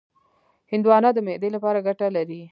هندوانه 0.71 1.09
د 1.13 1.19
معدې 1.25 1.49
لپاره 1.55 1.85
ګټه 1.87 2.07
لري. 2.15 2.39